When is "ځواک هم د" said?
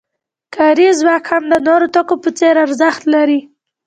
0.99-1.55